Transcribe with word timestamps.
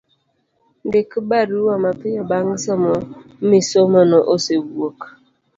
Ndik 0.87 1.09
barua 1.29 1.73
mapiyo 1.83 2.21
bang' 2.29 2.53
somo 2.63 2.93
misomono 3.49 4.17
osewuok 4.33 4.99